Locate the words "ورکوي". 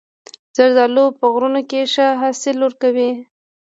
2.61-3.11